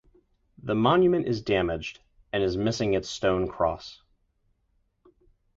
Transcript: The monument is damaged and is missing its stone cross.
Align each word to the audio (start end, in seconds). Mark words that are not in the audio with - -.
The 0.57 0.73
monument 0.73 1.27
is 1.27 1.43
damaged 1.43 1.99
and 2.33 2.41
is 2.41 2.57
missing 2.57 2.95
its 2.95 3.07
stone 3.07 3.47
cross. 3.47 4.01